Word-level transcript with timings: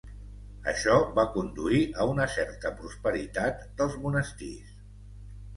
Això 0.71 0.95
va 1.19 1.25
conduir 1.35 1.81
a 2.05 2.09
una 2.13 2.27
certa 2.37 2.71
prosperitat 2.81 3.63
dels 3.83 4.03
monestirs. 4.07 4.77